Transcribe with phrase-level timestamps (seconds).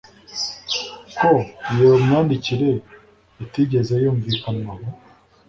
[1.17, 1.29] ko
[1.73, 2.69] iyo myandikire
[3.43, 4.87] itigeze yumvikanwaho